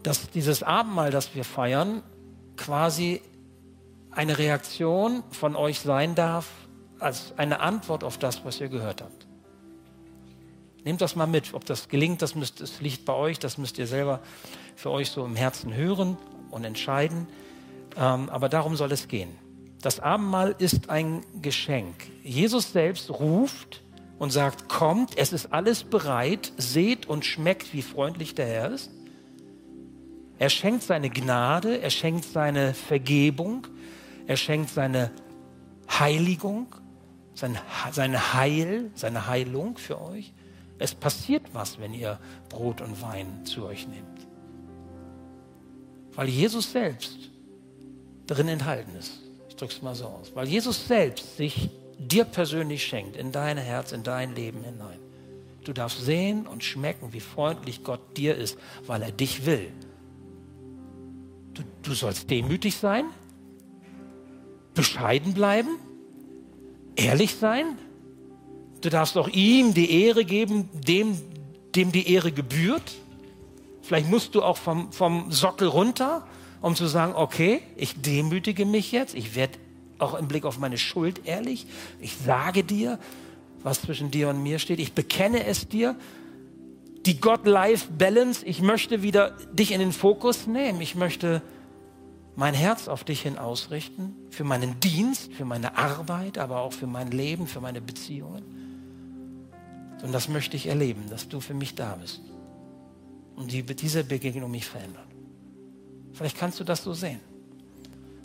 [0.03, 2.01] Dass dieses Abendmahl, das wir feiern,
[2.55, 3.21] quasi
[4.09, 6.49] eine Reaktion von euch sein darf,
[6.99, 9.27] als eine Antwort auf das, was ihr gehört habt.
[10.85, 11.53] Nehmt das mal mit.
[11.53, 13.37] Ob das gelingt, das, müsst, das liegt bei euch.
[13.39, 14.21] Das müsst ihr selber
[14.77, 16.15] für euch so im Herzen hören
[16.51, 17.27] und entscheiden.
[17.97, 19.44] Ähm, aber darum soll es gehen.
[19.85, 21.93] Das Abendmahl ist ein Geschenk.
[22.23, 23.83] Jesus selbst ruft
[24.17, 28.89] und sagt, kommt, es ist alles bereit, seht und schmeckt, wie freundlich der Herr ist.
[30.39, 33.67] Er schenkt seine Gnade, er schenkt seine Vergebung,
[34.25, 35.11] er schenkt seine
[35.87, 36.65] Heiligung,
[37.35, 37.55] sein,
[37.91, 40.33] sein Heil, seine Heilung für euch.
[40.79, 42.19] Es passiert was, wenn ihr
[42.49, 44.25] Brot und Wein zu euch nehmt.
[46.15, 47.29] Weil Jesus selbst
[48.25, 49.24] drin enthalten ist.
[49.55, 50.31] Ich drücke es mal so aus.
[50.35, 54.99] Weil Jesus selbst sich dir persönlich schenkt, in dein Herz, in dein Leben hinein.
[55.63, 59.71] Du darfst sehen und schmecken, wie freundlich Gott dir ist, weil er dich will.
[61.53, 63.05] Du, du sollst demütig sein,
[64.73, 65.79] bescheiden bleiben,
[66.95, 67.77] ehrlich sein,
[68.85, 71.17] Du darfst auch ihm die Ehre geben, dem,
[71.75, 72.93] dem die Ehre gebührt.
[73.81, 76.27] Vielleicht musst du auch vom, vom Sockel runter,
[76.65, 79.59] um zu sagen, okay, ich demütige mich jetzt, ich werde
[79.99, 81.67] auch im Blick auf meine Schuld ehrlich,
[81.99, 82.97] ich sage dir,
[83.61, 85.95] was zwischen dir und mir steht, ich bekenne es dir.
[87.05, 91.43] Die God-Life-Balance, ich möchte wieder dich in den Fokus nehmen, ich möchte
[92.35, 96.87] mein Herz auf dich hin ausrichten, für meinen Dienst, für meine Arbeit, aber auch für
[96.87, 98.43] mein Leben, für meine Beziehungen.
[100.01, 102.21] Und das möchte ich erleben, dass du für mich da bist.
[103.35, 105.04] Und die, diese Begegnung mich verändert.
[106.15, 107.19] Vielleicht kannst du das so sehen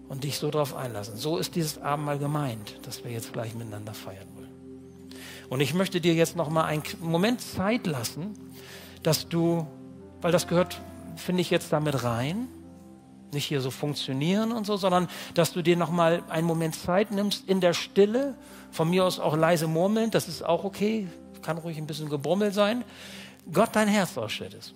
[0.08, 1.16] und dich so darauf einlassen.
[1.16, 4.50] So ist dieses Abendmahl gemeint, dass wir jetzt gleich miteinander feiern wollen.
[5.48, 8.36] Und ich möchte dir jetzt noch mal einen Moment Zeit lassen,
[9.02, 9.66] dass du,
[10.20, 10.80] weil das gehört,
[11.16, 12.46] finde ich jetzt damit rein,
[13.32, 17.10] nicht hier so funktionieren und so, sondern dass du dir noch mal einen Moment Zeit
[17.10, 18.34] nimmst in der Stille,
[18.70, 21.08] von mir aus auch leise murmeln, das ist auch okay,
[21.42, 22.84] kann ruhig ein bisschen Gebrummel sein,
[23.52, 24.74] Gott dein Herz ausschüttest.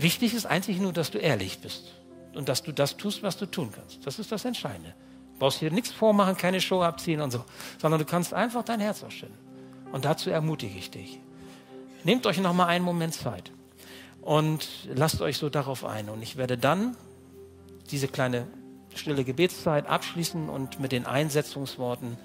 [0.00, 1.92] Wichtig ist eigentlich nur, dass du ehrlich bist
[2.34, 4.06] und dass du das tust, was du tun kannst.
[4.06, 4.94] Das ist das Entscheidende.
[5.34, 7.44] Du brauchst hier nichts vormachen, keine Show abziehen und so,
[7.78, 9.36] sondern du kannst einfach dein Herz ausschütten.
[9.92, 11.20] Und dazu ermutige ich dich.
[12.04, 13.52] Nehmt euch noch mal einen Moment Zeit
[14.22, 16.08] und lasst euch so darauf ein.
[16.08, 16.96] Und ich werde dann
[17.90, 18.46] diese kleine
[18.94, 22.16] stille Gebetszeit abschließen und mit den Einsetzungsworten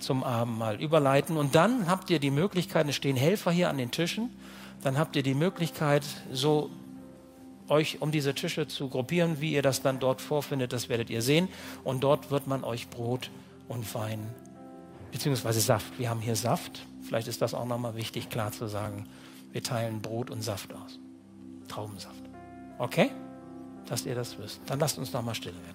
[0.00, 1.36] zum Abendmahl überleiten.
[1.36, 4.30] Und dann habt ihr die Möglichkeit, es stehen Helfer hier an den Tischen,
[4.82, 6.70] dann habt ihr die Möglichkeit, so
[7.68, 11.22] euch um diese Tische zu gruppieren, wie ihr das dann dort vorfindet, das werdet ihr
[11.22, 11.48] sehen.
[11.82, 13.30] Und dort wird man euch Brot
[13.68, 14.20] und Wein,
[15.12, 15.98] beziehungsweise Saft.
[15.98, 16.86] Wir haben hier Saft.
[17.02, 19.06] Vielleicht ist das auch nochmal wichtig, klar zu sagen.
[19.52, 20.98] Wir teilen Brot und Saft aus.
[21.68, 22.22] Traubensaft.
[22.78, 23.10] Okay?
[23.86, 24.60] Dass ihr das wisst.
[24.66, 25.73] Dann lasst uns nochmal still werden.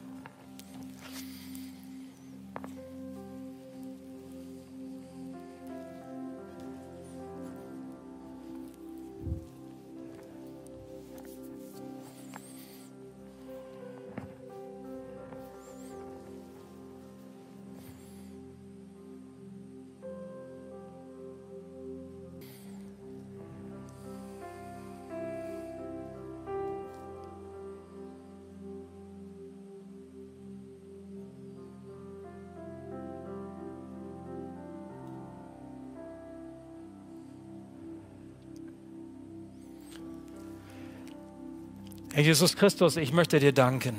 [42.12, 43.96] Herr Jesus Christus, ich möchte dir danken,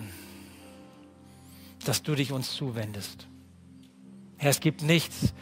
[1.85, 3.29] dass du dich uns zuwendest.
[4.37, 5.33] Herr, es gibt nichts,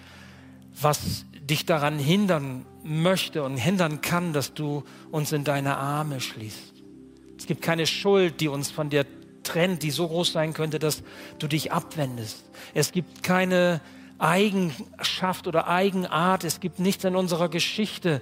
[0.79, 6.75] was dich daran hindern möchte und hindern kann, dass du uns in deine Arme schließt.
[7.39, 9.07] Es gibt keine Schuld, die uns von dir
[9.45, 11.03] trennt, die so groß sein könnte, dass
[11.39, 12.45] du dich abwendest.
[12.75, 13.81] Es gibt keine
[14.19, 18.21] Eigenschaft oder Eigenart, es gibt nichts in unserer Geschichte,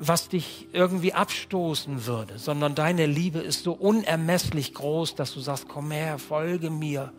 [0.00, 5.68] was dich irgendwie abstoßen würde, sondern deine Liebe ist so unermesslich groß, dass du sagst,
[5.68, 7.12] komm her, folge mir.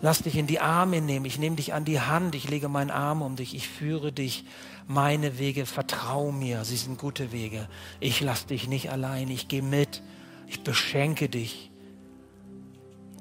[0.00, 2.90] Lass dich in die Arme nehmen, ich nehme dich an die Hand, ich lege meinen
[2.90, 4.44] Arm um dich, ich führe dich.
[4.86, 7.68] Meine Wege, vertrau mir, sie sind gute Wege.
[8.00, 10.02] Ich lass dich nicht allein, ich gehe mit,
[10.46, 11.70] ich beschenke dich.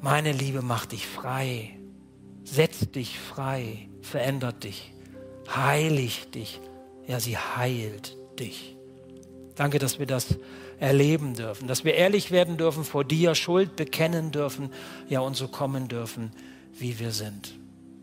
[0.02, 1.78] Meine Liebe macht dich frei,
[2.44, 4.94] setzt dich frei, verändert dich,
[5.56, 6.60] heiligt dich.
[7.08, 8.76] Ja, sie heilt dich.
[9.56, 10.36] Danke, dass wir das
[10.80, 14.72] erleben dürfen, dass wir ehrlich werden dürfen vor dir, Schuld bekennen dürfen,
[15.08, 16.32] ja, und so kommen dürfen,
[16.74, 17.54] wie wir sind.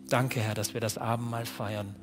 [0.09, 1.97] Danke, Herr, dass wir das Abendmahl feiern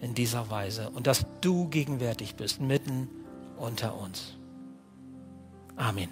[0.00, 3.08] in dieser Weise und dass du gegenwärtig bist, mitten
[3.56, 4.36] unter uns.
[5.76, 6.08] Amen.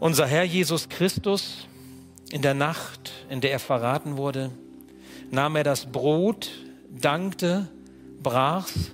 [0.00, 1.66] Unser Herr Jesus Christus,
[2.30, 4.50] in der Nacht, in der er verraten wurde,
[5.30, 6.50] nahm er das Brot,
[6.90, 7.68] dankte,
[8.22, 8.92] brach's,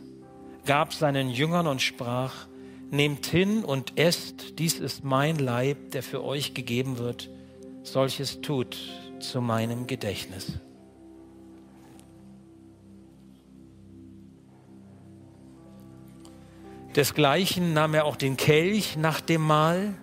[0.66, 2.47] gab seinen Jüngern und sprach,
[2.91, 7.31] Nehmt hin und esst, dies ist mein Leib, der für euch gegeben wird,
[7.83, 8.77] solches tut
[9.18, 10.61] zu meinem Gedächtnis.
[16.95, 19.95] Desgleichen nahm er auch den Kelch nach dem Mahl,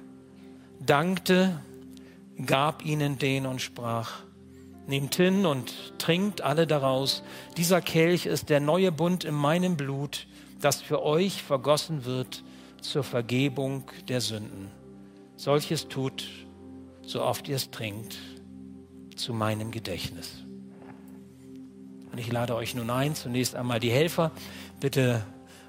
[0.83, 1.61] dankte,
[2.43, 4.23] gab ihnen den und sprach,
[4.89, 7.21] Nehmt hin und trinkt alle daraus.
[7.57, 10.25] Dieser Kelch ist der neue Bund in meinem Blut,
[10.59, 12.43] das für euch vergossen wird
[12.81, 14.71] zur Vergebung der Sünden.
[15.35, 16.27] Solches tut,
[17.03, 18.17] so oft ihr es trinkt,
[19.15, 20.43] zu meinem Gedächtnis.
[22.11, 24.31] Und ich lade euch nun ein, zunächst einmal die Helfer
[24.79, 25.23] bitte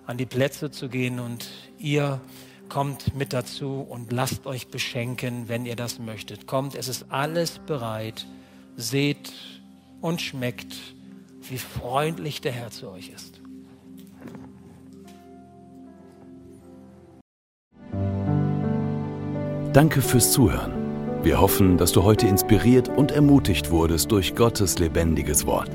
[0.06, 1.46] an die Plätze zu gehen und
[1.78, 2.22] ihr
[2.70, 6.46] kommt mit dazu und lasst euch beschenken, wenn ihr das möchtet.
[6.46, 8.26] Kommt, es ist alles bereit
[8.76, 9.32] seht
[10.00, 10.76] und schmeckt,
[11.48, 13.40] wie freundlich der Herr zu euch ist.
[19.72, 20.72] Danke fürs Zuhören.
[21.22, 25.70] Wir hoffen, dass du heute inspiriert und ermutigt wurdest durch Gottes lebendiges Wort.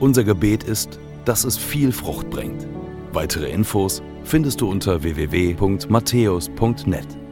[0.00, 2.66] Unser Gebet ist, dass es viel Frucht bringt.
[3.12, 7.23] Weitere Infos findest du unter www.matthäus.net.